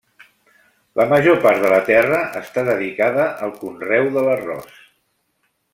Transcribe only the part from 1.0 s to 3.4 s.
major part de la terra està dedicada